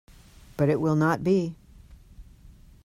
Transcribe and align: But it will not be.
But 0.57 0.69
it 0.69 0.81
will 0.81 0.95
not 0.95 1.23
be. 1.23 1.53